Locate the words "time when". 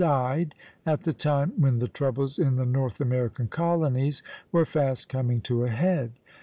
1.13-1.77